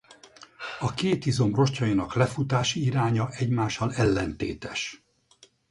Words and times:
A 0.79 0.93
két 0.93 1.25
izom 1.25 1.55
rostjainak 1.55 2.13
lefutási 2.15 2.83
iránya 2.85 3.29
egymással 3.31 3.93
ellentétes! 3.93 5.03